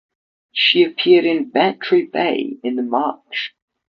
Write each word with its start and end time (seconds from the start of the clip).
She 0.51 0.83
appeared 0.83 1.25
in 1.25 1.51
"Bantry 1.51 2.07
Bay" 2.07 2.57
in 2.63 2.75
the 2.75 2.81
March. 2.81 3.53